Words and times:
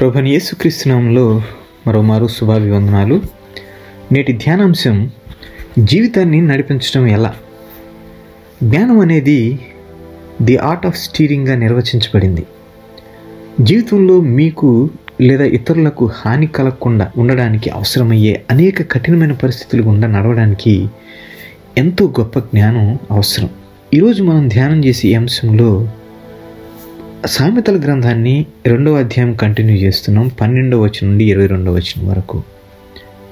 ప్రభుని 0.00 0.30
యేసుక్రీస్తునామంలో 0.30 1.42
మరోమారు 1.86 2.26
శుభాభివందనాలు. 2.26 3.22
నేటి 4.12 4.32
ధ్యానాంశం 4.32 5.10
జీవితాన్ని 5.78 6.40
నడిపించడం 6.40 7.06
ఎలా? 7.06 7.34
జ్ఞానం 8.62 9.00
అనేది 9.00 9.58
ది 10.42 10.56
ఆర్ట్ 10.56 10.86
ఆఫ్ 10.86 10.98
స్టీరింగ్గా 10.98 11.54
నిర్వచించబడింది. 11.54 12.46
జీవితంలో 13.60 14.20
మీకు 14.20 14.90
లేదా 15.20 15.44
ఇతరులకు 15.44 16.06
హాని 16.06 16.46
కలగకుండా 16.46 17.12
ఉండడానికి 17.16 17.70
అవసరమయ్యే 17.70 18.44
అనేక 18.50 18.92
కఠినమైన 18.92 19.32
పరిస్థితులు 19.32 19.82
గుండా 19.82 20.08
నడవడానికి 20.08 20.88
ఎంతో 21.78 22.14
గొప్ప 22.20 22.38
జ్ఞానం 22.38 22.98
అవసరం. 23.10 23.50
ఈరోజు 23.94 24.22
మనం 24.22 24.48
ధ్యానం 24.48 24.84
చేసే 24.84 25.08
ఈ 25.08 25.14
అంశంలో 25.14 25.88
సామెతల 27.26 27.80
గ్రంథాన్ని 27.80 28.46
రెండవ 28.66 28.96
అధ్యాయం 28.96 29.34
కంటిన్యూ 29.34 29.76
చేస్తున్నాం 29.76 30.28
పన్నెండవ 30.28 30.80
వచనం 30.80 31.08
నుండి 31.08 31.24
ఇరవై 31.24 31.46
రెండవ 31.46 31.72
వచనం 31.72 32.08
వరకు. 32.08 32.42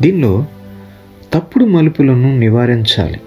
దీనిలో 0.02 0.46
తప్పుడు 1.32 1.64
మలుపులను 1.64 2.38
నివారించాలి. 2.38 3.20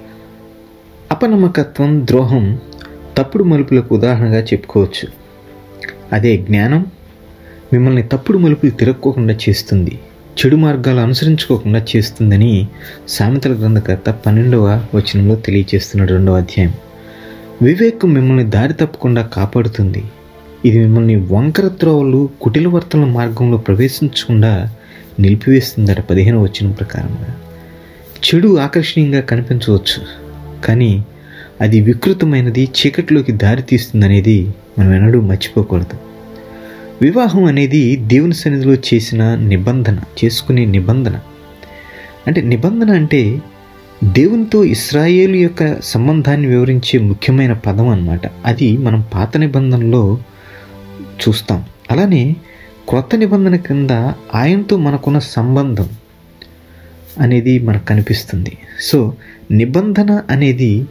అపనమ్మకత్వం 1.11 2.07
ద్రోహం 2.07 2.59
తప్పుడు 3.17 3.43
మలుపులకు 3.43 3.95
ఉదాహరణగా 3.95 4.39
చెప్పుకోవచ్చు. 4.39 5.07
అదే 6.13 6.37
జ్ఞానం 6.37 6.85
మిమ్మల్ని 7.73 8.03
తప్పుడు 8.03 8.37
మలుపులు 8.37 8.71
తిరక్కోకుండా 8.71 9.37
చేస్తుంది 9.49 9.99
చెడు 10.39 10.55
మార్గాలు 10.55 10.99
అనుసరించుకోకుండా 10.99 11.85
చేస్తుందని 11.95 12.67
సామెతల 13.07 13.53
గ్రంథకర్త 13.53 14.09
పన్నెండవ 14.12 14.85
వచనంలో 14.95 15.35
తెలియజేస్తున్నాడు 15.35 16.12
రెండవ 16.12 16.37
అధ్యాయం. 16.37 16.73
వివేకం 17.62 18.13
మిమ్మల్ని 18.13 18.43
దారి 18.43 18.73
తప్పకుండా 18.73 19.21
కాపాడుతుంది. 19.21 20.03
ఇది 20.65 20.79
మిమ్మల్ని 20.79 21.15
వంకర 21.15 21.67
త్రోవలు 21.67 22.29
కుటిలవర్తన 22.41 23.05
మార్గంలో 23.05 23.57
ప్రవేశించకుండా 23.57 24.70
నిలిపివేస్తుందట 25.20 26.01
పదిహేను 26.01 26.41
వచ్చిన 26.41 26.71
ప్రకారంగా 26.71 27.37
చెడు 28.21 28.57
ఆకర్షణీయంగా 28.57 29.21
కనిపించవచ్చు 29.21 30.04
కానీ 30.65 31.04
అది 31.62 31.82
వికృతమైనది 31.82 32.63
చీకటిలోకి 32.63 33.32
దారి 33.32 33.62
తీస్తుందనేది 33.62 34.54
మనం 34.79 34.93
ఎన్నడూ 34.93 35.21
మర్చిపోకూడదు. 35.21 35.98
వివాహం 37.01 37.43
అనేది 37.43 37.95
దేవుని 37.95 38.34
సన్నిధిలో 38.34 38.73
చేసిన 38.73 39.35
నిబంధన 39.35 39.99
చేసుకునే 40.26 40.65
నిబంధన. 40.65 41.20
అంటే 42.27 42.41
నిబంధన 42.41 42.91
అంటే 42.91 43.41
దేవునితో 44.04 44.63
ఇస్రాయేలు 44.63 45.35
యొక్క 45.35 45.82
సంబంధాన్ని 45.82 46.48
వివరించే 46.48 46.99
ముఖ్యమైన 46.99 47.54
పదం 47.54 47.87
అన్నమాట. 47.87 48.21
అది 48.45 48.77
మనం 48.77 49.04
పాత 49.13 49.37
నిబంధనలో 49.37 50.20
చూస్తాం. 51.27 51.65
అలానే 51.91 52.35
క్రొత్త 52.89 53.15
నిబంధన 53.15 53.55
కింద 53.55 53.89
ఆయనతో 54.35 54.77
మనకున్న 54.77 55.19
సంబంధం 55.19 55.89
అనేది 57.19 57.59
మనకు 57.59 57.85
కనిపిస్తుంది. 57.85 58.57
సో 58.81 59.13
నిబంధన 59.51 60.21
అనేది 60.29 60.85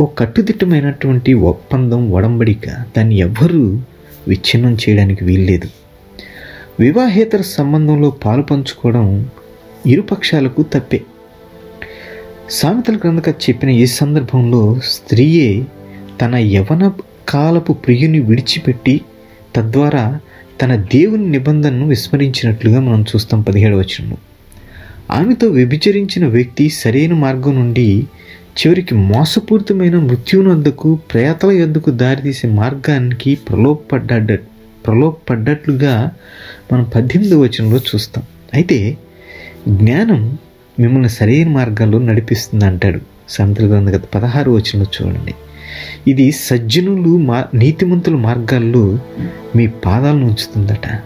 ఓ 0.00 0.06
కట్టుదిట్టమైనటువంటి 0.06 1.34
ఒప్పందం 1.34 2.10
ఒడంబడిక 2.10 2.68
దాన్ని 2.68 3.18
ఎవ్వరూ 3.18 3.80
విచ్ఛిన్నం 4.28 4.74
చేయడానికి 4.74 5.24
వీల్లేదు. 5.24 5.68
వివాహేతర 6.80 7.40
సంబంధంలో 7.40 8.10
పాలు 8.10 8.42
పంచుకోవడం 8.42 9.30
ఇరుపక్షాలకు 9.86 10.62
తప్పే. 10.62 11.02
సామెతల 12.50 12.96
గ్రంథక 12.96 13.28
చెప్పిన 13.28 13.70
ఈ 13.70 13.86
సందర్భంలో 13.86 14.80
స్త్రీయే 14.84 15.64
తన 16.20 16.34
యవన 16.34 16.92
కాలపు 17.28 17.72
ప్రియుని 17.72 18.20
విడిచిపెట్టి 18.20 19.00
తద్వారా 19.56 20.18
తన 20.62 20.76
దేవుని 20.76 21.30
నిబంధనను 21.30 21.86
విస్మరించినట్లుగా 21.86 22.80
మనం 22.80 23.02
చూస్తాం 23.02 23.42
పదిహేడు 23.42 23.76
వచనంలో 23.76 24.16
ఆమెతో 25.10 25.46
వ్యభిచరించిన 25.48 26.26
వ్యక్తి 26.26 26.68
సరైన 26.68 27.12
మార్గం 27.14 27.54
నుండి 27.54 28.06
చివరికి 28.52 28.94
మోసపూరితమైన 28.94 29.96
మృత్యునొద్దకు 29.98 30.98
ప్రేతల 31.12 31.50
యొద్దకు 31.50 31.90
దారితీసే 31.90 32.48
మార్గానికి 32.48 33.34
ప్రలోభపడ్డ 33.34 34.34
ప్రలోభపడ్డట్లుగా 34.86 36.10
మనం 36.72 36.84
పద్దెనిమిది 36.84 37.34
వచనంలో 37.34 37.78
చూస్తాం. 37.78 38.24
అయితే 38.54 38.96
జ్ఞానం 39.68 40.38
మిమ్మల్ని 40.78 41.08
సరైన 41.08 41.48
మార్గాల్లో 41.48 41.98
నడిపిస్తుంది 41.98 42.64
అంటాడు 42.64 43.00
సంతల 43.28 43.66
గ్రంథగత 43.66 44.02
పదహారు 44.14 44.50
వచనంలో 44.50 44.86
చూడండి. 44.96 45.34
ఇది 46.08 46.32
సజ్జనులు 46.32 47.18
మా 47.18 47.44
నీతిమంతుల 47.54 48.16
మార్గాల్లో 48.16 48.98
మీ 49.56 49.66
పాదాలను 49.66 50.26
ఉంచుతుందట. 50.26 51.00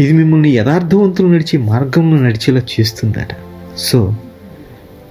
ఇది 0.00 0.12
మిమ్మల్ని 0.12 0.50
యథార్థవంతులు 0.50 1.28
నడిచే 1.28 1.58
మార్గంలో 1.58 2.16
నడిచేలా 2.16 2.62
చేస్తుందట. 2.80 3.28
సో 3.78 4.14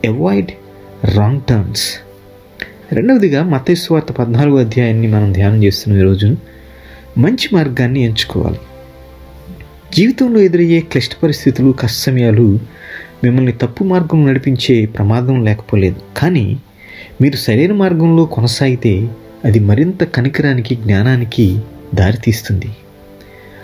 అవాయిడ్ 0.07 0.51
రాంగ్ 1.16 1.41
టర్న్స్ 1.49 1.93
రెండవదిగా 2.91 3.43
మతేశ్వార్త 3.43 4.11
పద్నాలుగో 4.11 4.59
అధ్యాయాన్ని 4.59 5.07
మనం 5.07 5.31
ధ్యానం 5.31 5.63
చేస్తున్నాం 5.63 6.01
ఈరోజు 6.01 6.35
మంచి 7.17 7.49
మార్గాన్ని 7.53 8.03
ఎంచుకోవాలి. 8.03 8.59
జీవితంలో 9.95 10.39
ఎదురయ్యే 10.39 10.79
క్లిష్ట 10.79 11.11
పరిస్థితులు 11.23 11.71
కష్టమయాలు 11.71 12.59
మిమ్మల్ని 13.23 13.51
తప్పు 13.51 13.83
మార్గం 13.83 14.27
నడిపించే 14.27 14.85
ప్రమాదం 14.85 15.45
లేకపోలేదు. 15.45 15.95
కానీ 16.17 16.57
మీరు 17.22 17.35
సరైన 17.35 17.73
మార్గంలో 17.73 18.25
కొనసాగితే 18.25 19.09
అది 19.45 19.59
మరింత 19.59 20.03
కనికరానికి 20.03 20.75
జ్ఞానానికి 20.75 21.59
దారితీస్తుంది 21.95 22.67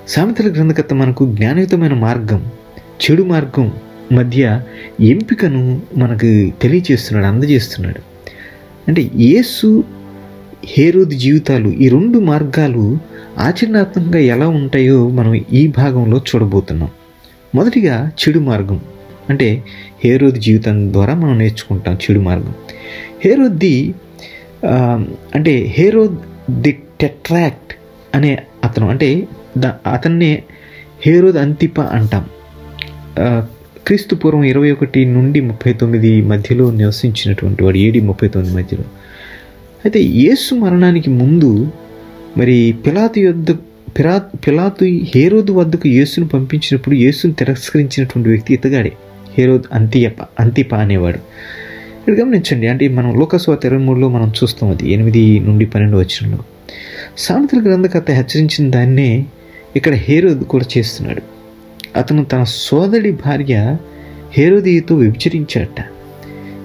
సామెతల 0.08 0.52
గ్రంథకర్త 0.52 0.94
మనకు 0.94 1.34
జ్ఞానయుతమైన 1.34 1.94
మార్గం 1.94 2.48
చెడు 3.04 3.24
మార్గం 3.24 3.72
మధ్య 4.12 4.62
ఎంపికను 5.02 5.82
మనకు 5.98 6.60
తెలియచేస్తున్నాడు 6.62 7.34
అందజేస్తున్నాడు. 7.34 8.02
అంటే 8.88 9.12
యేసు 9.16 9.84
హేరోది 10.66 11.16
జీవితాలు 11.16 11.70
ఈ 11.70 11.90
రెండు 11.90 12.20
మార్గాలు 12.20 12.98
ఆచరణాత్మకంగా 13.38 14.20
ఎలా 14.20 14.48
ఉంటాయో 14.48 15.10
మనం 15.10 15.36
ఈ 15.54 15.68
భాగంలో 15.68 16.18
చూడబోతున్నాం. 16.18 16.90
మొదటిగా 17.56 18.12
చెడు 18.22 18.40
మార్గం. 18.40 18.82
అంటే 19.30 19.48
హేరోది 20.04 20.40
జీవితం 20.40 20.78
ద్వారా 20.94 21.14
మనం 21.14 21.36
నేర్చుకుంటాం 21.38 21.96
చెడు 22.04 22.20
మార్గం. 22.20 22.54
హేరోద్ది 23.26 23.76
అంటే 25.36 25.54
హేరోద్ 25.78 26.18
ది 26.64 26.74
టెట్రాక్ట్ 27.02 27.74
అనే 28.16 28.32
అతను 28.64 28.86
అంటే 28.90 29.10
ద 29.58 29.66
అతన్నే 29.66 30.32
హేరోద్ 31.06 31.38
అంతిప 31.38 31.80
అంటాం. 31.98 32.26
క్రీస్తు 33.86 34.16
పూర్వం 34.16 34.44
ఇరవై 34.44 34.72
ఒకటి 34.72 35.06
నుండి 35.06 35.40
ముప్పై 35.42 35.72
తొమ్మిది 35.74 36.12
మధ్యలో 36.22 36.66
నివసించినటువంటి 36.72 37.62
వాడు 37.64 37.78
ఏడి 37.78 38.00
ముప్పై 38.10 38.28
తొమ్మిది 38.28 38.56
మధ్యలో. 38.58 38.86
అయితే 39.86 40.00
యేసు 40.00 40.56
మరణానికి 40.56 41.10
ముందు 41.22 41.50
మరి 42.38 42.58
పిలాతు 42.86 43.20
యొద్ద 43.20 43.52
పిలా 43.98 44.18
పిలాతు 44.48 44.84
హేరోదు 44.86 45.52
వద్దకు 45.54 45.88
యేసును 45.88 46.28
పంపించినప్పుడు 46.28 46.96
యేసును 46.96 47.34
తిరస్కరించినటువంటి 47.34 48.30
వ్యక్తి 48.30 48.54
ఇతగాడే. 48.54 48.94
హేరోద్ 49.38 49.64
అంతియప 49.74 50.16
అంతిప 50.40 50.76
అనేవాడు. 50.76 51.18
ఇక్కడ 52.00 52.14
గమనించండి 52.22 52.68
అంటే 52.68 52.88
మనం 52.88 53.20
లోకస్వాత 53.20 53.66
ఇరవై 53.66 53.84
మూడులో 53.84 54.10
మనం 54.10 54.30
చూస్తాం 54.30 54.70
అది 54.70 54.92
ఎనిమిది 54.92 55.40
నుండి 55.40 55.66
పన్నెండు 55.66 55.98
వచ్చినలో 55.98 56.38
సామెతల 57.18 57.62
గ్రంథకర్త 57.62 58.12
హెచ్చరించిన 58.12 58.72
దాన్నే 58.72 59.26
ఇక్కడ 59.76 59.94
హేరోద్ 59.94 60.44
కూడా 60.44 60.66
చేస్తున్నాడు. 60.78 61.22
అతను 61.98 62.26
తన 62.26 62.44
సోదరి 62.44 63.12
భార్య 63.12 63.78
హేరోదియతో 64.38 64.96
వ్యభిచరించాట 64.96 65.86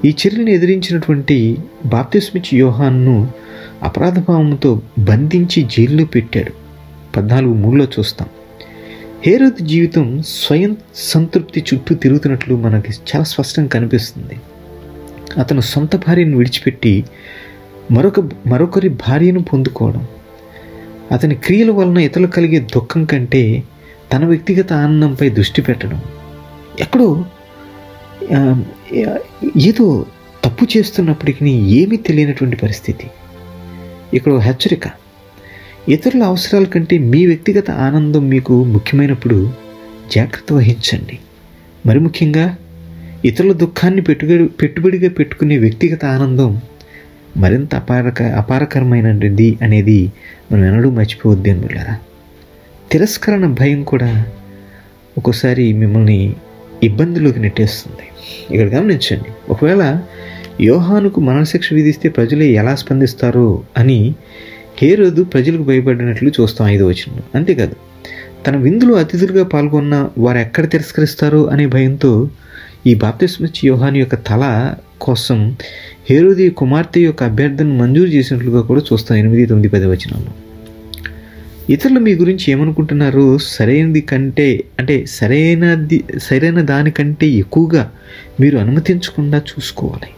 ఈ 0.04 0.08
చర్యను 0.08 0.50
ఎదిరించినటువంటి 0.50 1.58
బాప్తిస్మిచ్ 1.86 2.54
యోహాన్ను 2.54 3.28
అపరాధభావంతో 3.82 4.82
బంధించి 4.98 5.62
జైల్లో 5.62 6.04
పెట్టాడు. 6.04 6.52
పద్నాలుగు 7.16 7.54
మూడులో 7.54 7.84
చూస్తాం. 7.84 8.28
హేరోద్ 9.26 9.60
జీవితం 9.66 10.22
స్వయం 10.26 10.76
సంతృప్తి 10.94 11.64
చుట్టూ 11.68 11.94
తిరుగుతున్నట్లు 11.94 12.56
మనకి 12.56 12.92
చాలా 12.92 13.22
స్పష్టంగా 13.22 13.68
కనిపిస్తుంది. 13.68 14.36
అతను 15.40 15.60
సొంత 15.60 15.96
భార్యను 15.96 16.36
విడిచిపెట్టి 16.36 17.04
మరొక 17.90 18.20
మరొకరి 18.20 18.88
భార్యను 18.88 19.42
పొందుకోవడం. 19.42 20.06
అతని 21.12 21.34
క్రియల 21.34 21.70
వలన 21.70 21.98
ఇతరులు 21.98 22.26
కలిగే 22.26 22.58
దుఃఖం 22.58 23.04
కంటే 23.04 23.62
తన 24.12 24.24
వ్యక్తిగత 24.24 24.72
ఆనందంపై 24.72 25.28
దృష్టి 25.30 25.62
పెట్టడం. 25.62 26.02
ఎక్కడో 26.80 27.24
ఏదో 29.56 30.06
తప్పు 30.44 30.66
చేస్తున్నప్పటికీ 30.76 31.50
ఏమీ 31.80 31.96
తెలియనటువంటి 31.96 32.56
పరిస్థితి. 32.56 33.08
ఇక్కడ 34.14 34.32
హెచ్చరిక. 34.32 34.88
ఇతరుల 35.88 36.22
అవసరాల 36.22 36.64
కంటే 36.64 36.98
మీ 36.98 37.26
వ్యక్తిగత 37.26 37.70
ఆనందం 37.70 38.28
మీకు 38.28 38.64
ముఖ్యమైనప్పుడు 38.64 39.52
జాగ్రత్త 40.16 40.52
వహించండి. 40.52 41.18
మరి 41.86 41.98
ముఖ్యంగా 41.98 42.56
ఇతరుల 43.24 43.52
దుఃఖాన్ని 43.52 44.00
పెట్టుబడి 44.00 44.48
పెట్టుబడిగా 44.48 45.08
పెట్టుకునే 45.08 45.58
వ్యక్తిగత 45.58 46.04
ఆనందం 46.04 46.60
మరింత 47.36 47.74
అపారక 47.74 48.22
అపారకరమైనది 48.22 49.58
అనేది 49.62 50.12
మనం 50.52 50.64
ఎన్నడూ 50.64 50.90
మర్చిపోవద్దు 50.90 51.50
అని 51.50 51.60
తిరస్కరణ 52.92 53.46
భయం 53.46 53.82
కూడా 53.82 54.26
ఒక్కోసారి 55.18 55.72
మిమ్మల్ని 55.72 56.34
ఇబ్బందిలోకి 56.82 57.40
నెట్టేస్తుంది. 57.40 58.06
ఇక్కడ 58.54 58.78
గమనించండి 58.78 59.30
ఒకవేళ 59.48 60.00
యోహానుకు 60.60 61.20
మరణశిక్ష 61.20 61.72
విధిస్తే 61.72 62.08
ప్రజలు 62.08 62.42
ఎలా 62.42 62.74
స్పందిస్తారో 62.74 63.62
అని 63.78 64.14
హేరోదు 64.80 65.22
ప్రజలకు 65.24 65.62
భయపడినట్లు 65.62 66.32
చూస్తాం 66.40 66.68
ఐదు 66.68 66.84
వచనంలో. 66.84 67.22
అంతేకాదు 67.34 67.76
తన 68.46 68.56
విందులో 68.56 68.94
అతిథులుగా 68.94 69.44
పాల్గొన్న 69.44 70.08
వారు 70.18 70.38
ఎక్కడ 70.38 70.70
తిరస్కరిస్తారు 70.70 71.48
అనే 71.48 71.66
భయంతో 71.66 72.30
ఈ 72.86 72.94
బాప్తిస్మిచ్ 72.94 73.66
యోహాను 73.66 73.96
యొక్క 73.96 74.14
తల 74.14 74.74
కోసం 75.00 75.56
హేరోది 76.10 76.50
కుమార్తె 76.50 77.00
యొక్క 77.00 77.22
అభ్యర్థన 77.22 77.66
మంజూరు 77.66 78.08
చేసినట్లుగా 78.08 78.62
కూడా 78.62 78.82
చూస్తాం 78.92 79.18
ఎనిమిది 79.18 79.46
తొమ్మిది 79.46 79.68
పది 79.68 79.86
వచనాలు. 79.86 80.30
ఇతరులు 81.72 82.00
మీ 82.00 82.14
గురించి 82.14 82.52
ఏమనుకుంటున్నారు 82.52 83.38
సరైనది 83.38 84.00
కంటే 84.00 84.64
అంటే 84.78 85.04
సరైనది 85.06 86.04
సరైన 86.18 86.60
దానికంటే 86.60 87.26
ఎక్కువగా 87.26 87.90
మీరు 88.40 88.58
అనుమతించకుండా 88.58 89.42
చూసుకోవాలి. 89.50 90.10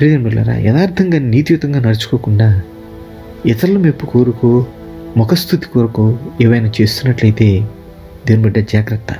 ప్రియమిళ్ళరా 0.00 0.56
యథార్థంగా 0.56 1.18
నీతియుతంగా 1.18 1.80
నడుచుకోకుండా 1.80 2.62
ఇతరుల 3.46 3.78
మెప్పు 3.78 4.06
కోరుకో 4.06 4.66
ముఖస్థుతి 5.16 5.66
కోరుకో 5.66 6.18
ఏవైనా 6.40 6.70
చేస్తున్నట్లయితే 6.80 7.68
దీని 8.26 8.42
బిడ్డ 8.42 8.58
జాగ్రత్త. 8.58 9.16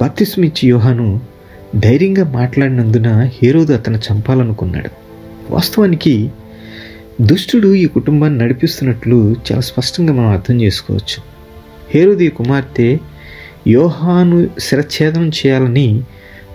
బాప్తిస్మిచ్చి 0.00 0.68
యోహాను 0.68 1.20
ధైర్యంగా 1.76 2.24
మాట్లాడినందున 2.24 3.30
హీరోదు 3.42 3.72
అతను 3.72 3.98
చంపాలనుకున్నాడు. 3.98 4.90
వాస్తవానికి 5.50 6.30
దుష్టుడు 7.20 7.74
ఈ 7.74 7.86
కుటుంబాన్ని 7.86 8.38
నడిపిస్తున్నట్లు 8.38 9.32
చాలా 9.32 9.60
స్పష్టంగా 9.60 10.12
మనం 10.12 10.28
అర్థం 10.28 10.60
చేసుకోవచ్చు. 10.62 11.22
హీరోది 11.94 12.28
కుమార్తె 12.28 12.98
యోహాను 13.68 14.48
శిరఛేదనం 14.58 15.28
చేయాలని 15.28 16.02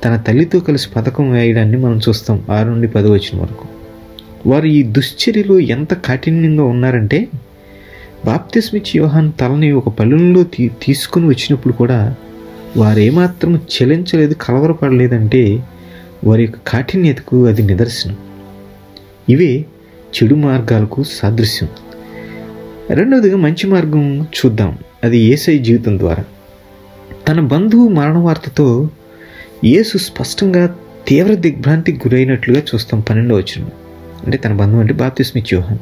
తన 0.04 0.16
తల్లితో 0.16 0.60
కలిసి 0.60 0.90
పథకం 0.96 1.32
వేయడాన్ని 1.32 1.78
మనం 1.78 2.00
చూస్తాం 2.10 2.46
ఆరు 2.50 2.70
నుండి 2.70 2.88
పది 2.88 3.10
వచ్చిన 3.10 3.42
వరకు. 3.42 3.68
వారు 4.50 4.66
ఈ 4.66 4.84
దుశ్చర్యలో 4.84 5.60
ఎంత 5.60 5.94
కాఠిన్యంగా 5.94 6.64
ఉన్నారంటే 6.64 7.28
బాప్తిస్మిచ్చి 8.26 9.00
యోహాన్ 9.00 9.32
తలని 9.40 9.72
ఒక 9.72 9.90
పల్లెల్లో 9.90 10.44
తీ 10.44 10.70
తీసుకుని 10.84 11.28
వచ్చినప్పుడు 11.28 11.74
కూడా 11.74 12.16
వారు 12.78 13.00
ఏమాత్రం 13.00 13.56
చెలించలేదు 13.56 14.34
కలవరపడలేదంటే 14.34 15.64
వారి 16.24 16.42
యొక్క 16.44 16.60
కాఠిన్యతకు 16.68 17.46
అది 17.46 17.62
నిదర్శనం. 17.62 18.18
ఇవే 19.30 19.66
చెడు 20.16 20.36
మార్గాలకు 20.36 21.04
సాదృశ్యం. 21.04 21.70
రెండవదిగా 22.90 23.38
మంచి 23.38 23.68
మార్గం 23.68 24.22
చూద్దాం. 24.22 24.78
అది 25.04 25.18
ఏసై 25.18 25.58
జీవితం 25.58 26.00
ద్వారా. 26.00 26.24
తన 27.28 27.40
బంధువు 27.40 27.88
మరణ 27.88 28.18
వార్తతో 28.18 28.90
యేసు 29.66 29.98
స్పష్టంగా 29.98 30.76
తీవ్ర 31.08 31.34
దిగ్భ్రాంతికి 31.34 32.10
గురైనట్లుగా 32.10 32.62
చూస్తాం 32.62 33.00
పన్నెండో 33.00 33.36
వచ్చిన 33.36 33.66
అంటే 34.26 34.38
తన 34.38 34.54
బంధువు 34.54 34.80
అంటే 34.80 34.94
బాప్తిస్మి 34.94 35.44
యోహాన్. 35.54 35.80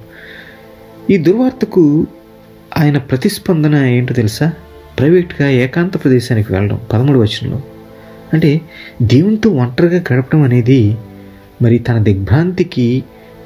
ఈ 1.11 1.17
దుర్వార్తకు 1.17 2.07
ఆయన 2.77 2.97
ప్రతిస్పందన 2.97 3.75
ఏంటో 3.75 4.13
తెలుసా? 4.13 4.51
ప్రైవేట్గా 4.99 5.49
ఏకాంత 5.49 6.03
ప్రదేశానికి 6.03 6.53
వెళ్ళడం 6.53 6.79
పదమూడు 6.93 7.19
వచనంలో. 7.19 7.61
అంటే 8.33 8.61
దేవునితో 9.01 9.49
ఒంటరిగా 9.49 10.03
గడపడం 10.13 10.41
అనేది 10.41 10.97
మరి 11.61 11.77
తన 11.77 11.97
దిగ్భ్రాంతికి 11.97 13.03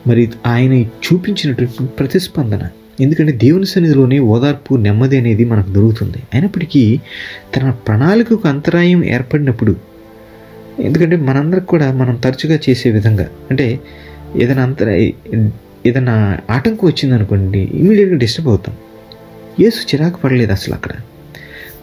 మరి 0.07 0.31
ఆయన 0.47 0.73
చూపించినటువంటి 0.73 1.85
ప్రతిస్పందన. 1.85 2.67
ఎందుకంటే 2.99 3.31
దేవుని 3.31 3.65
సన్నిధిలోనే 3.65 4.19
ఓదార్పు 4.19 4.75
నెమ్మది 4.75 5.17
అనేది 5.17 5.45
మనకు 5.45 5.69
దొరుకుతుంది. 5.69 6.17
అయినప్పటికీ 6.33 7.01
తన 7.57 7.69
ప్రణాళికకు 7.69 8.47
అంతరాయం 8.47 9.05
ఏర్పడినప్పుడు 9.05 9.88
ఎందుకంటే 10.81 11.15
మనందరికి 11.15 11.65
కూడా 11.65 11.91
మనం 11.91 12.15
తరచుగా 12.15 12.59
చేసే 12.69 12.91
విధంగా 12.91 13.27
అంటే 13.51 13.79
ఏదైనా 14.35 14.63
అంతర 14.63 14.89
ఏదైనా 15.85 16.39
ఆటంకం 16.49 16.87
వచ్చిందనుకోండి 16.87 17.59
ఇమీడియట్గా 17.59 18.17
డిస్టర్బ్ 18.17 18.49
అవుతాం. 18.49 18.75
యేసు 19.59 19.95
చిరాకు 19.95 20.17
పడలేదు 20.17 20.51
అసలు 20.51 20.73
అక్కడ. 20.73 20.91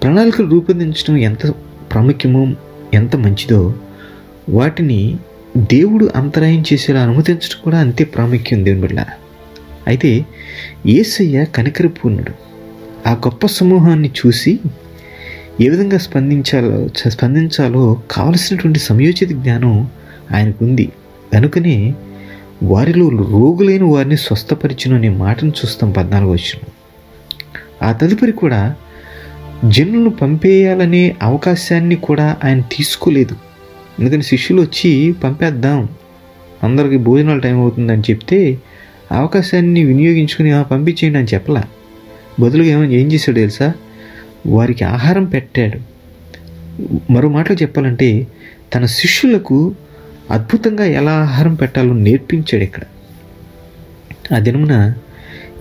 ప్రణాళికలు 0.02 0.50
రూపొందించడం 0.50 1.16
ఎంత 1.16 1.50
ప్రాముఖ్యమో 1.92 2.54
ఎంత 2.94 3.16
మంచిదో 3.16 3.74
వాటిని 4.48 5.18
దేవుడు 5.56 6.10
అంతరాయం 6.16 6.64
చేసేలా 6.72 7.00
అనుమతించడం 7.02 7.62
కూడా 7.64 7.78
అంతే 7.78 8.04
ప్రాముఖ్యం 8.04 8.64
దేవుని 8.64 8.80
బిడ్డ 8.80 9.00
అయితే 9.86 10.26
ఏసయ్య 10.86 11.44
కనికరపూర్ణుడు. 11.44 12.32
ఆ 13.08 13.12
గొప్ప 13.12 13.46
సమూహాన్ని 13.46 14.10
చూసి 14.26 14.58
ఏ 15.60 15.68
విధంగా 15.68 15.98
స్పందించాలో 15.98 16.88
స్పందించాలో 17.10 18.02
కావలసినటువంటి 18.10 18.78
సమయోచిత 18.78 19.28
జ్ఞానం 19.28 19.90
ఆయనకుంది. 20.34 20.92
కనుకనే 21.32 21.94
వారిలో 22.62 23.08
రోగులైన 23.08 23.84
వారిని 23.84 24.16
స్వస్థపరిచును 24.16 24.96
అనే 24.96 25.08
మాటను 25.08 25.48
చూస్తాం 25.48 25.90
పద్నాలుగు 25.90 26.30
వచ్చిన 26.30 26.70
ఆ 27.82 27.92
తదుపరి 27.92 28.32
కూడా 28.32 28.74
జనులను 29.68 30.10
పంపేయాలనే 30.10 31.16
అవకాశాన్ని 31.22 31.96
కూడా 31.96 32.36
ఆయన 32.44 32.60
తీసుకోలేదు. 32.60 33.36
ఎందుకని 34.00 34.22
శిష్యులు 34.22 34.62
వచ్చి 34.62 35.14
పంపేద్దాం 35.24 35.88
అందరికి 36.62 36.96
భోజనాలు 36.96 37.40
టైం 37.40 37.60
అవుతుందని 37.60 38.00
చెప్తే 38.00 38.58
అవకాశాన్ని 39.12 39.84
వినియోగించుకుని 39.84 40.64
పంపించేయండి 40.64 41.18
అని 41.18 41.28
చెప్పలా. 41.34 41.64
బదులుగా 42.40 42.68
ఏమో 42.68 42.84
ఏం 42.84 43.12
చేశాడు 43.12 43.36
తెలుసా? 43.36 43.72
వారికి 44.46 44.84
ఆహారం 44.84 45.24
పెట్టాడు. 45.24 45.78
మరో 47.10 47.28
మాటలు 47.28 47.56
చెప్పాలంటే 47.62 48.26
తన 48.74 48.84
శిష్యులకు 48.86 49.74
అద్భుతంగా 50.30 50.84
ఎలా 50.84 51.12
ఆహారం 51.12 51.54
పెట్టాలో 51.54 51.94
నేర్పించాడు 51.94 52.62
ఇక్కడ. 52.62 52.82
ఆ 54.34 54.38
దినమున 54.38 54.94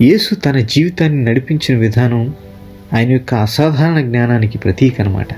యేసు 0.02 0.34
తన 0.34 0.58
జీవితాన్ని 0.58 1.24
నడిపించిన 1.24 1.78
విధానం 1.78 2.34
ఆయన 2.92 3.10
యొక్క 3.10 3.34
అసాధారణ 3.34 4.00
జ్ఞానానికి 4.00 4.58
ప్రతీక 4.58 5.00
అనమాట 5.00 5.28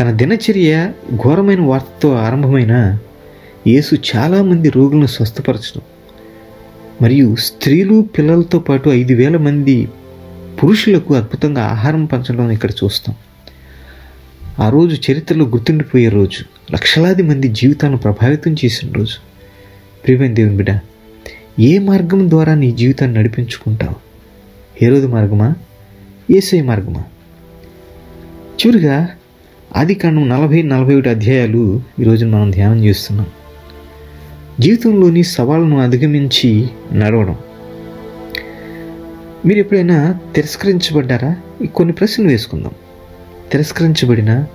తన 0.00 0.10
దినచర్య 0.10 0.92
ఘోరమైన 1.16 1.60
వార్తతో 1.60 2.12
ఆరంభమైన 2.14 2.98
యేసు 3.66 3.94
చాలామంది 4.10 4.68
రోగులను 4.68 5.06
స్వస్థపరచడం 5.06 5.82
మరియు 7.02 7.36
స్త్రీలు 7.36 8.06
పిల్లలతో 8.18 8.58
పాటు 8.58 8.90
ఐదు 8.90 9.14
వేల 9.14 9.36
మంది 9.36 9.88
పురుషులకు 10.62 11.14
అద్భుతంగా 11.14 11.64
ఆహారం 11.64 12.04
పంచడం 12.04 12.50
ఇక్కడ 12.50 12.70
చూస్తాం. 12.70 13.16
ఆ 14.58 14.68
రోజు 14.68 15.12
చరిత్రలో 15.12 15.44
గుర్తుండిపోయే 15.44 16.08
రోజు. 16.08 16.72
లక్షలాది 16.72 17.22
మంది 17.22 17.48
జీవితాలను 17.48 17.96
ప్రభావితం 17.96 18.52
చేసిన 18.52 18.92
రోజు. 18.92 19.16
ప్రియమైన 20.04 20.34
దేవుని 20.34 20.56
బిడ్డ 20.56 20.78
ఏ 21.60 21.78
మార్గం 21.78 22.30
ద్వారా 22.30 22.54
నీ 22.54 22.72
జీవితాన్ని 22.72 23.18
నడిపించుకుంటావు? 23.18 23.94
ఏ 24.84 24.88
రోజు 24.88 25.06
మార్గమా? 25.06 25.54
ఏసై 26.36 26.60
మార్గమా? 26.60 27.02
చివరిగా 28.40 29.08
ఆది 29.76 29.94
కాండం 29.94 30.28
నలభై 30.28 30.62
నలభై 30.62 30.94
ఒకటి 30.94 31.08
అధ్యాయాలు 31.08 31.82
ఈరోజు 32.00 32.26
మనం 32.26 32.50
ధ్యానం 32.50 32.84
చేస్తున్నాం. 32.84 33.26
జీవితంలోని 34.60 35.22
సవాళ్ళను 35.22 35.80
అధిగమించి 35.80 36.68
నడవడం. 36.92 37.36
మీరు 39.46 39.58
ఎప్పుడైనా 39.58 40.18
తిరస్కరించబడ్డారా? 40.34 41.36
ఈ 41.62 41.66
కొన్ని 41.66 41.92
ప్రశ్నలు 41.94 42.28
వేసుకుందాం. 42.28 42.72
తిరస్కరించబడిన 43.52 44.46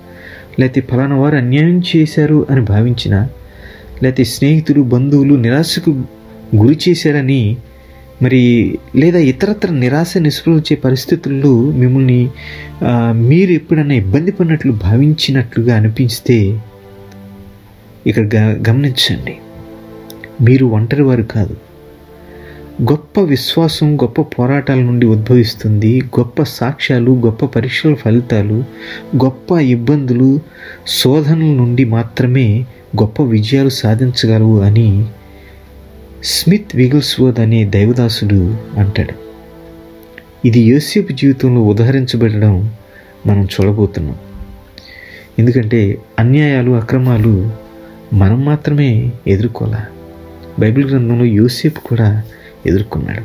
లేకపోతే 0.59 0.81
ఫలానా 0.81 1.15
వారు 1.15 1.35
అన్యాయం 1.35 1.81
చేశారు 1.95 2.47
అని 2.49 2.61
భావించిన 2.61 3.15
లేకపోతే 4.03 4.23
స్నేహితులు 4.23 4.81
బంధువులు 4.81 5.35
నిరాశకు 5.35 5.89
గురి 6.55 6.79
చేశారని 6.89 7.57
మరి 8.21 8.41
లేదా 8.95 9.19
ఇతరత్ర 9.19 9.71
నిరాశ 9.71 10.17
నిస్పృహించే 10.17 10.75
పరిస్థితుల్లో 10.75 11.53
మిమ్మల్ని 11.53 12.29
మీరు 13.27 13.51
ఎప్పుడైనా 13.51 13.93
ఇబ్బంది 13.93 14.31
పడినట్లు 14.31 14.71
భావించినట్లుగా 14.71 15.75
అనిపిస్తే 15.75 16.61
ఇక్కడ 18.07 18.25
గ 18.35 18.37
గమనించండి. 18.69 19.35
మీరు 20.41 20.65
ఒంటరి 20.65 21.03
వారు 21.03 21.23
కాదు. 21.23 21.66
గొప్ప 22.81 23.19
విశ్వాసం 23.19 23.95
గొప్ప 23.95 24.21
పోరాటాల 24.21 24.79
నుండి 24.79 25.05
ఉద్భవిస్తుంది. 25.05 26.01
గొప్ప 26.01 26.43
సాక్ష్యాలు 26.43 27.11
గొప్ప 27.25 27.45
పరీక్షల 27.45 27.93
ఫలితాలు 27.93 28.63
గొప్ప 29.23 29.51
ఇబ్బందులు 29.51 30.39
శోధనల 30.87 31.53
నుండి 31.55 31.85
మాత్రమే 31.85 32.65
గొప్ప 33.01 33.21
విజయాలు 33.21 33.69
సాధించగలవు 33.69 34.59
అని 34.59 35.05
స్మిత్ 36.23 36.75
విగిల్స్వోద్ 36.75 37.39
అనే 37.39 37.65
దైవదాసుడు 37.65 38.57
అంటాడు. 38.77 39.13
ఇది 40.47 40.59
యోసేపు 40.59 41.13
జీవితంలో 41.13 41.61
ఉదహరించబడడం 41.61 42.71
మనం 43.25 43.43
చూడబోతున్నాం. 43.43 44.15
ఎందుకంటే 45.39 45.97
అన్యాయాలు 46.19 46.71
అక్రమాలు 46.71 47.51
మనం 48.13 48.45
మాత్రమే 48.45 49.11
ఎదుర్కోలే 49.27 49.83
బైబిల్ 50.59 50.89
గ్రంథంలో 50.89 51.25
యోసేపు 51.25 51.79
కూడా 51.79 52.23
ఎదుర్కొన్నాడు. 52.67 53.21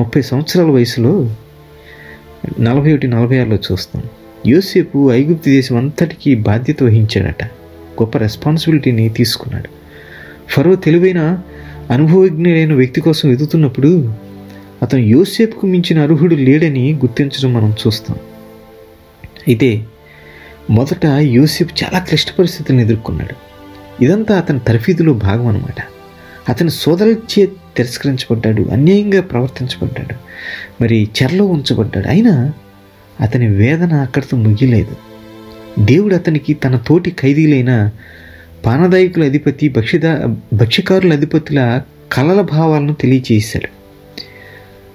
ముప్పై 0.00 0.22
సంవత్సరాల 0.22 0.66
వయసులో 0.66 1.30
నలభై 2.60 2.94
ఒకటి 2.94 3.06
నలభై 3.06 3.38
ఆరులో 3.38 3.56
చూస్తాం. 3.56 4.02
యోసేపు 4.46 5.12
ఐగుప్తు 5.12 5.50
దేశం 5.50 5.76
అంతటికీ 5.76 6.34
బాధ్యత 6.34 6.82
వహించాడట. 6.82 7.44
గొప్ప 8.00 8.18
రెస్పాన్సిబిలిటీని 8.18 9.08
తీసుకున్నాడు. 9.08 9.68
ఫరో 10.48 10.74
తెలివైన 10.74 11.38
అనుభవజ్ఞులైన 11.90 12.74
వ్యక్తి 12.74 13.00
కోసం 13.00 13.28
వెతుకుతున్నప్పుడు 13.28 14.14
అతను 14.82 15.00
యోసేపుకు 15.00 15.66
మించిన 15.66 16.02
అర్హుడు 16.02 16.34
లేడని 16.34 16.92
గుర్తించడం 16.92 17.54
మనం 17.54 17.74
చూస్తాం. 17.86 18.16
అయితే 19.48 19.86
మొదట 20.70 21.06
యోసేపు 21.06 21.84
చాలా 21.84 21.98
క్లిష్ట 21.98 22.28
పరిస్థితులను 22.38 22.80
ఎదుర్కొన్నాడు. 22.80 23.54
ఇదంతా 24.04 24.38
అతని 24.38 24.58
తరఫీదులో 24.58 25.12
భాగం 25.12 25.46
అనమాట 25.46 25.80
అతని 26.48 26.70
సోదరులచే 26.70 27.48
తిరస్కరించబడ్డాడు 27.76 28.62
అన్యాయంగా 28.72 29.20
ప్రవర్తించబడ్డాడు 29.20 30.14
మరి 30.82 31.08
చెరలో 31.22 31.44
ఉంచబడ్డాడు. 31.44 32.08
అయినా 32.08 32.52
అతని 33.20 33.46
వేదన 33.46 33.92
అక్కడితో 33.92 34.36
ముగిలేదు 34.36 34.96
దేవుడు 35.84 36.14
అతనికి 36.14 36.54
తన 36.54 36.76
తోటి 36.86 37.10
ఖైదీలైన 37.10 37.90
పానదాయకుల 38.66 39.24
అధిపతి 39.24 39.68
భక్ష్యదా 39.68 40.36
భక్ష్యకారుల 40.52 41.12
అధిపతుల 41.12 41.82
కలల 42.12 42.40
భావాలను 42.40 42.94
తెలియచేశాడు. 42.94 43.68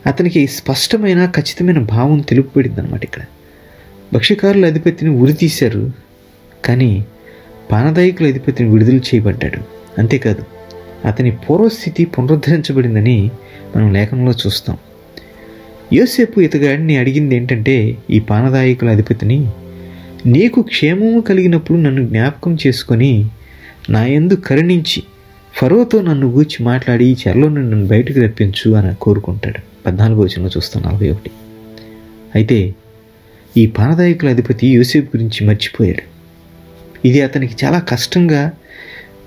అతనికి 0.10 0.48
స్పష్టమైన 0.48 1.26
ఖచ్చితమైన 1.26 1.80
భావం 1.80 2.20
తెలుపబడింది 2.20 2.82
అనమాట 2.82 3.04
ఇక్కడ. 3.04 3.22
భక్ష్యకారుల 4.14 4.66
అధిపతిని 4.66 5.12
ఉరితీశారు 5.12 5.92
కానీ 6.66 7.06
పానదాయకుల 7.72 8.28
అధిపతిని 8.28 8.70
విడుదల 8.70 8.98
చేయబడ్డాడు. 8.98 9.60
అంతేకాదు 10.00 10.59
అతని 11.06 11.32
పూర్వస్థితి 11.32 12.06
పునరుద్ధరించబడిందని 12.06 13.32
మనం 13.76 13.94
లేఖనంలో 13.94 14.32
చూస్తాం. 14.32 14.78
యోసేపు 15.94 16.42
ఇతగాడిని 16.42 16.98
అడిగింది 16.98 17.36
ఏంటంటే 17.36 17.98
ఈ 18.10 18.20
పానదాయకుల 18.20 18.90
అధిపతిని 18.90 19.48
నీకు 20.26 20.62
క్షేమము 20.62 21.22
కలిగినప్పుడు 21.22 21.78
నన్ను 21.78 22.08
జ్ఞాపకం 22.08 22.58
చేసుకొని 22.68 23.30
నా 23.90 24.06
యందు 24.06 24.34
కరుణించి 24.34 25.04
ఫరోతో 25.54 26.02
నన్ను 26.02 26.28
గూర్చి 26.28 26.66
మాట్లాడి 26.66 27.06
ఈ 27.06 27.16
చెరలో 27.28 27.50
నన్ను 27.50 27.88
బయటకు 27.88 28.20
రప్పించు 28.20 28.72
అని 28.72 28.96
కోరుకుంటాడు. 29.02 29.84
పద్నాలుగో 29.86 30.22
వచనంలో 30.22 30.50
చూస్తాం 30.58 30.84
నలభై 30.84 31.10
ఒకటి. 31.10 31.32
అయితే 32.36 32.76
ఈ 33.58 33.66
పానదాయకుల 33.66 34.30
అధిపతి 34.30 34.68
యూసేఫ్ 34.68 35.06
గురించి 35.06 35.48
మర్చిపోయాడు. 35.48 36.02
ఇది 37.08 37.22
అతనికి 37.22 37.66
చాలా 37.66 37.80
కష్టంగా 37.80 38.52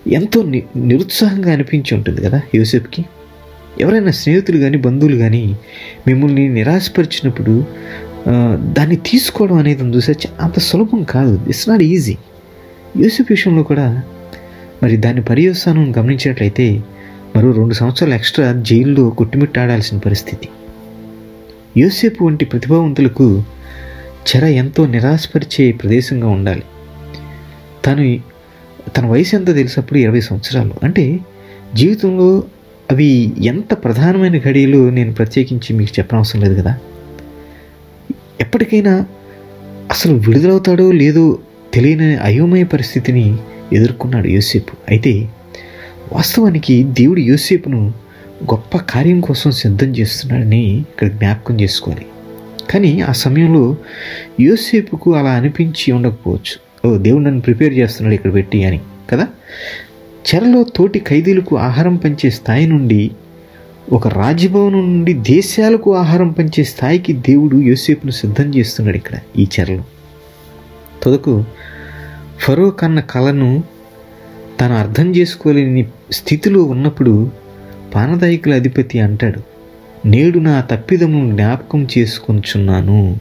ఎంతో 0.09 0.43
ని 0.43 0.63
నిరుత్సాహంగా 0.77 1.53
అనిపించి 1.53 1.97
ఉంటుంది 1.97 2.21
కదా 2.21 2.41
యోసేపుకి. 2.55 3.05
ఎవరైనా 3.81 4.11
స్నేహితులు 4.11 4.59
కానీ 4.59 4.77
బంధువులు 4.77 5.17
కానీ 5.17 5.57
మిమ్మల్ని 6.07 6.49
నిరాశపరిచినప్పుడు 6.49 7.65
దాన్ని 8.61 8.97
తీసుకోవడం 8.97 9.57
అనేది 9.57 9.97
చూసే 9.97 10.15
అంత 10.41 10.59
సులభం 10.59 11.03
కాదు. 11.03 11.41
ఇట్స్ 11.49 11.69
నాట్ 11.69 11.83
ఈజీ 11.83 12.17
యూసెఫ్ 12.97 13.31
విషయంలో 13.31 13.63
కూడా 13.63 14.03
మరి 14.83 14.97
దాని 14.97 15.23
పర్యవసానం 15.23 15.95
గమనించినట్లయితే 15.99 16.83
మరో 17.37 17.53
రెండు 17.53 17.75
సంవత్సరాలు 17.75 18.15
ఎక్స్ట్రా 18.15 18.53
జైల్లో 18.53 19.11
కొట్టుమిట్టాడాల్సిన 19.11 19.99
పరిస్థితి. 19.99 20.49
యోసేపు 21.77 22.25
వంటి 22.25 22.45
ప్రతిభావంతులకు 22.45 23.45
చెర 24.29 24.45
ఎంతో 24.45 24.87
నిరాశపరిచే 24.87 25.73
ప్రదేశంగా 25.73 26.29
ఉండాలి. 26.29 26.63
తను 27.87 28.32
తన 28.97 29.07
వయసు 29.07 29.37
ఎంత 29.37 29.47
తెలిసినప్పుడు 29.47 29.99
ఇరవై 29.99 30.21
సంవత్సరాలు. 30.21 30.75
అంటే 30.83 31.21
జీవితంలో 31.75 32.45
అవి 32.91 33.33
ఎంత 33.39 33.75
ప్రధానమైన 33.75 34.39
ఘడియలు 34.39 34.91
నేను 34.91 35.13
ప్రత్యేకించి 35.13 35.77
మీకు 35.77 36.01
చెప్పనవసరం 36.01 36.41
లేదు 36.41 36.61
కదా? 36.61 36.79
ఎప్పటికైనా 38.41 39.07
అసలు 39.91 40.15
విడుదలవుతాడో 40.15 40.93
లేదో 40.93 41.39
తెలియని 41.75 42.17
అయోమయ 42.17 42.65
పరిస్థితిని 42.65 43.37
ఎదుర్కొన్నాడు 43.73 44.27
యూసేపు. 44.27 44.73
అయితే 44.89 45.29
వాస్తవానికి 46.13 46.85
దేవుడు 46.85 47.21
యూసేపును 47.21 47.93
గొప్ప 48.45 48.77
కార్యం 48.77 49.21
కోసం 49.21 49.51
సిద్ధం 49.51 49.87
చేస్తున్నాడని 49.87 50.79
ఇక్కడ 50.79 51.09
జ్ఞాపకం 51.09 51.61
చేసుకోవాలి. 51.61 52.07
కానీ 52.71 53.01
ఆ 53.01 53.13
సమయంలో 53.13 53.77
యూసేపుకు 54.41 55.15
అలా 55.15 55.31
అనిపించి 55.31 55.93
ఉండకపోవచ్చు. 55.93 56.72
ఓ 56.85 56.97
దేవుడు 56.97 57.25
నన్ను 57.25 57.41
ప్రిపేర్ 57.41 57.75
చేస్తున్నాడు 57.75 58.15
ఇక్కడ 58.15 58.33
పెట్టి 58.33 58.65
అని 58.65 58.81
కదా? 59.11 59.29
చెరలో 60.27 60.63
తోటి 60.77 60.99
ఖైదీలకు 60.99 61.57
ఆహారం 61.57 61.97
పంచే 61.97 62.31
స్థాయి 62.31 62.67
నుండి 62.67 63.11
ఒక 63.93 64.09
రాజభవనం 64.09 64.81
నుండి 64.81 65.13
దేశాలకు 65.13 65.95
ఆహారం 65.95 66.29
పంచే 66.29 66.65
స్థాయికి 66.65 67.13
దేవుడు 67.13 67.57
యోసేపును 67.57 68.11
సిద్ధం 68.13 68.55
చేస్తున్నాడు 68.55 68.97
ఇక్కడ 68.97 69.19
ఈ 69.39 69.47
చెరలో. 69.61 69.85
తొదకు 71.03 71.45
ఫరో 72.39 72.71
కన్న 72.71 73.01
కళను 73.01 73.63
తను 74.61 74.75
అర్థం 74.77 75.17
చేసుకోలేని 75.17 75.89
స్థితిలో 76.13 76.63
ఉన్నప్పుడు 76.63 77.31
పానదాయకుల 77.95 78.55
అధిపతి 78.55 78.99
అంటాడు 79.01 79.41
నేడు 80.09 80.39
నా 80.39 80.61
తప్పిదమును 80.61 81.31
జ్ఞాపకం 81.31 81.89
చేసుకొంచున్నాను. 81.99 83.19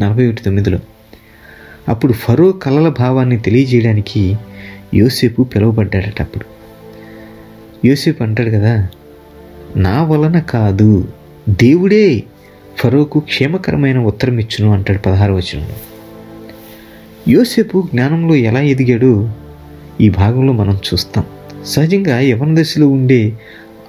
నలభై 0.00 0.28
ఒకటి 0.28 0.42
తొమ్మిదిలో. 0.42 0.78
అప్పుడు 1.88 2.12
ఫరో 2.12 2.52
కలల 2.52 2.88
భావాన్ని 2.88 3.38
తెలియజేయడానికి 3.38 4.36
యోసేపు 4.94 5.42
పిలువబడ్డాడట 5.42 6.22
అప్పుడు. 6.22 6.44
యోసేపు 7.86 8.22
అంటాడు 8.22 8.50
కదా 8.50 8.88
నా 9.76 10.04
వలన 10.04 10.38
కాదు 10.38 11.08
దేవుడే 11.48 12.22
ఫరోకు 12.78 13.20
క్షేమకరమైన 13.20 13.98
ఉత్తరం 13.98 14.38
ఇచ్చును 14.38 14.72
అంటాడు 14.72 14.98
పదహారు 14.98 15.32
వచనంలో. 15.32 15.76
యోసేపు 17.28 17.88
జ్ఞానంలో 17.92 18.34
ఎలా 18.34 18.60
ఎదిగాడో 18.60 19.30
ఈ 20.00 20.08
భాగంలో 20.08 20.52
మనం 20.52 20.74
చూస్తాం. 20.74 21.24
సహజంగా 21.66 22.20
యవన 22.20 22.60
దశలో 22.60 22.88
ఉండే 22.88 23.32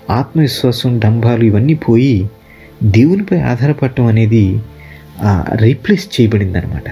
ఆత్మవిశ్వాసం 0.10 1.00
డంభాలు 1.00 1.44
ఇవన్నీ 1.44 1.74
పోయి 1.74 2.30
దేవునిపై 2.84 3.40
ఆధారపడటం 3.40 4.06
అనేది 4.06 4.60
రీప్లేస్ 5.56 6.22
చేయబడిందనమాట 6.22 6.84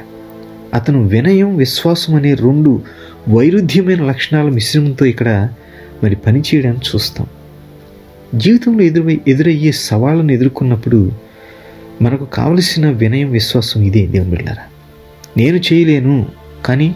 అతను 0.73 1.03
వినయం 1.03 1.55
విశ్వాసం 1.55 2.15
అనే 2.15 2.33
రెండు 2.33 2.81
వైరుధ్యమైన 3.29 4.03
లక్షణాల 4.03 4.49
మిశ్రమంతో 4.49 5.05
ఇక్కడ 5.05 5.49
మరి 6.03 6.15
పనిచేయడానికి 6.15 6.85
చూస్తాం. 6.95 7.27
జీవితంలో 8.35 8.81
ఎదురై 8.81 9.19
ఎదురయ్యే 9.27 9.71
సవాళ్ళను 9.71 10.31
ఎదుర్కొన్నప్పుడు 10.31 11.11
మనకు 12.01 12.25
కావలసిన 12.25 12.89
వినయం 12.89 13.31
విశ్వాసం 13.31 13.81
ఇదే 13.81 14.05
దేవుని 14.05 14.29
బిళ్ళారా 14.29 14.63
నేను 15.37 15.57
చేయలేను 15.57 16.25
కానీ 16.65 16.95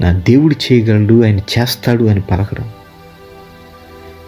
నా 0.00 0.12
దేవుడు 0.12 0.54
చేయగలడు 0.54 1.24
ఆయన 1.24 1.38
చేస్తాడు 1.38 2.04
అని 2.04 2.20
పలకడం. 2.20 2.68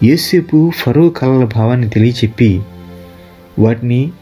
ఏసేపు 0.03 0.73
ఫరో 0.77 1.09
కళల 1.09 1.45
భావాన్ని 1.45 1.89
తెలియచెప్పి 1.89 2.61
వాటిని 3.59 4.13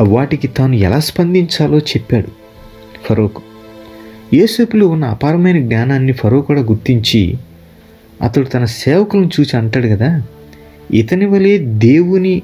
వాటికి 0.00 0.48
తాను 0.48 0.74
ఎలా 0.74 1.00
స్పందించాలో 1.00 1.78
చెప్పాడు 1.78 2.28
ఫరోకు. 3.08 3.42
యేసేపులో 4.34 4.88
ఉన్న 4.88 5.04
అపారమైన 5.04 5.64
జ్ఞానాన్ని 5.64 6.12
ఫరో 6.12 6.40
కూడా 6.40 6.60
గుర్తించి 6.60 7.38
అతడు 8.22 8.44
తన 8.44 8.64
సేవకులను 8.64 9.30
చూసి 9.40 9.56
అంటాడు 9.56 9.86
కదా 9.86 10.22
ఇతని 10.94 11.26
వలె 11.26 11.58
దేవుని 11.58 12.42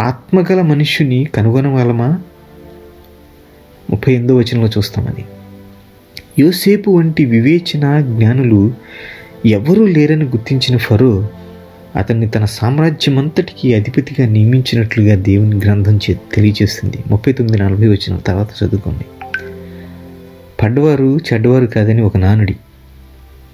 ఆత్మగల 0.00 0.62
మనుష్యుని 0.62 1.24
కనుగొనగలమా 1.24 2.18
ముప్పై 3.90 4.14
ఎనిమిదో 4.14 4.36
వచనంలో 4.36 4.68
చూస్తాం 4.68 5.06
అది. 5.06 5.24
యోసేపు 6.38 6.90
వంటి 6.90 7.24
వివేచన 7.24 8.00
జ్ఞానులు 8.00 8.74
ఎవరూ 9.46 9.86
లేరని 9.86 10.24
గుర్తించిన 10.24 10.76
ఫరో 10.76 11.28
అతన్ని 11.96 12.28
తన 12.28 12.44
సామ్రాజ్యమంతటికి 12.44 13.74
అధిపతిగా 13.74 14.28
నియమించినట్లుగా 14.28 15.14
దేవుని 15.14 15.56
గ్రంథం 15.56 15.96
చే 15.96 16.16
తెలియజేస్తుంది. 16.34 16.98
ముప్పై 17.06 17.32
తొమ్మిది 17.32 17.62
నలభై 17.62 17.88
వచ్చిన 17.88 18.16
తర్వాత 18.16 18.48
చదువుకోండి. 18.64 19.04
పడ్డవారు 20.64 21.18
చెడ్డవారు 21.18 21.66
కాదని 21.66 22.02
ఒక 22.02 22.16
నానుడి. 22.16 22.56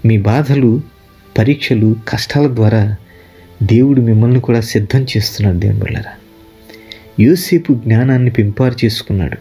మీ 0.06 0.18
బాధలు 0.18 0.80
పరీక్షలు 1.38 1.96
కష్టాల 2.08 2.54
ద్వారా 2.54 2.96
దేవుడు 3.62 4.00
మిమ్మల్ని 4.00 4.40
కూడా 4.40 4.60
సిద్ధం 4.60 5.02
చేస్తున్నాడు 5.02 5.58
దేవుని 5.58 5.80
వల్లరా 5.80 6.12
యోసేపు 7.20 7.72
జ్ఞానాన్ని 7.72 8.30
పెంపారు 8.30 8.84
చేసుకున్నాడు 8.84 9.36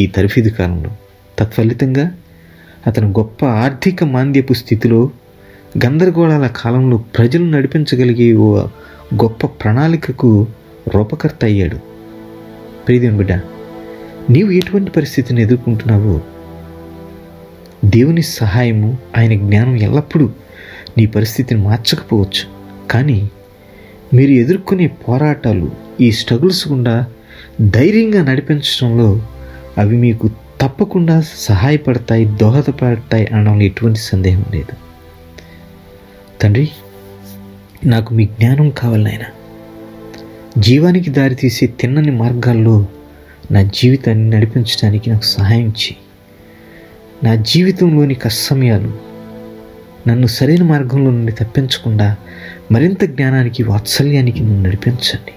ఈ 0.00 0.06
తరఫీదు 0.06 0.48
కాలంలో. 0.48 0.90
తత్ఫలితంగా 1.38 2.12
అతను 2.86 3.08
గొప్ప 3.08 3.44
ఆర్థిక 3.44 4.04
మాంద్యపు 4.04 4.52
స్థితిలో 4.52 5.10
గందరగోళాల 5.86 6.46
కాలంలో 6.46 6.96
ప్రజలు 6.96 7.44
నడిపించగలిగే 7.44 8.32
ఓ 8.32 8.66
గొప్ప 9.14 9.46
ప్రణాళికకు 9.46 10.46
రూపకర్త 10.94 11.44
అయ్యాడు. 11.44 11.76
ప్రియదేవుని 12.86 13.18
బిడ్డ 13.18 13.32
నీవు 14.30 14.50
ఎటువంటి 14.50 14.90
పరిస్థితిని 14.90 15.42
ఎదుర్కొంటున్నావో 15.42 16.20
దేవుని 17.84 18.22
సహాయము 18.22 18.98
ఆయన 19.18 19.34
జ్ఞానం 19.34 19.76
ఎల్లప్పుడూ 19.76 20.30
నీ 20.98 21.06
పరిస్థితిని 21.06 21.60
మార్చకపోవచ్చు. 21.60 22.46
కానీ 22.90 23.30
మీరు 24.14 24.30
ఎదుర్కొనే 24.30 24.86
పోరాటాలు 24.86 25.70
ఈ 26.00 26.12
స్ట్రగుల్స్ 26.12 26.68
గుండా 26.68 27.06
ధైర్యంగా 27.60 28.22
నడిపించడంలో 28.22 29.22
అవి 29.78 29.96
మీకు 29.96 30.30
తప్పకుండా 30.60 31.24
సహాయపడతాయి 31.34 32.24
దోహదపడతాయి 32.24 33.26
అనడంలో 33.26 33.64
ఎటువంటి 33.64 33.98
సందేహం 33.98 34.44
లేదు. 34.50 34.72
తండ్రి 36.42 36.70
నాకు 37.86 38.14
మీ 38.14 38.26
జ్ఞానం 38.26 38.70
కావాలి 38.70 39.04
నాయన. 39.04 39.22
జీవానికి 40.58 41.10
దారితీసే 41.10 41.66
తిన్నని 41.66 42.10
మార్గాల్లో 42.10 42.86
నా 43.50 43.62
జీవితాన్ని 43.62 44.30
నడిపించడానికి 44.30 45.10
నాకు 45.10 45.22
సహాయం 45.22 45.66
చేయి. 45.66 45.96
నా 47.24 47.34
జీవితంలోని 47.34 48.14
కష్టమయాలు 48.14 48.98
నన్ను 50.08 50.26
సరైన 50.26 50.62
మార్గంలో 50.62 51.10
నుండి 51.10 51.32
తప్పించకుండా 51.32 52.16
మరింత 52.72 53.04
జ్ఞానానికి 53.04 53.62
వాత్సల్యానికి 53.62 54.40
నన్ను 54.40 54.62
నడిపించండి. 54.62 55.32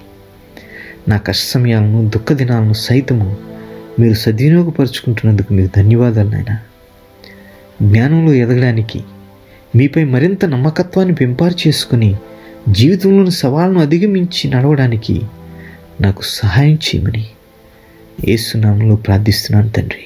నా 1.08 1.18
కష్టమయాలను 1.18 2.10
దుఃఖదినాలను 2.10 2.10
దుఃఖ 2.10 2.34
దినాలను 2.34 2.74
సైతము 2.74 3.38
మీరు 4.00 4.14
సద్వినియోగపరుచుకుంటున్నందుకు 4.14 5.54
మీకు 5.54 5.72
ధన్యవాదాలు 5.76 6.30
నాయన. 6.30 6.58
జ్ఞానంలో 7.92 8.34
ఎదగడానికి 8.34 9.04
మీపై 9.76 10.04
మరింత 10.04 10.46
నమ్మకత్వాన్ని 10.46 11.16
పెంపారు 11.16 11.68
చేసుకుని 11.68 12.16
జీవితంలోని 12.70 13.32
సవాళ్ళను 13.32 13.82
అధిగమించి 13.82 14.50
నడవడానికి 14.50 15.22
నాకు 16.02 16.22
సహాయం 16.24 16.74
చేయమని 16.74 17.26
ఏసునామంలో 18.28 18.96
ప్రార్థిస్తున్నాను 18.96 19.70
తండ్రి. 19.70 20.06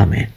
ఆమెన్. 0.00 0.33